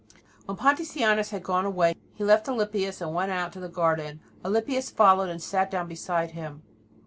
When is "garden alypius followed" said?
3.69-5.29